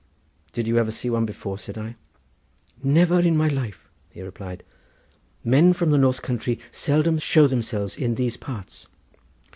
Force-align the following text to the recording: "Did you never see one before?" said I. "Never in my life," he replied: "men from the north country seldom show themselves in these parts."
"Did 0.51 0.67
you 0.67 0.73
never 0.77 0.89
see 0.89 1.11
one 1.11 1.27
before?" 1.27 1.59
said 1.59 1.77
I. 1.77 1.95
"Never 2.81 3.19
in 3.19 3.37
my 3.37 3.47
life," 3.49 3.87
he 4.09 4.23
replied: 4.23 4.63
"men 5.43 5.73
from 5.73 5.91
the 5.91 5.97
north 5.99 6.23
country 6.23 6.59
seldom 6.71 7.19
show 7.19 7.45
themselves 7.45 7.97
in 7.97 8.15
these 8.15 8.35
parts." 8.35 8.87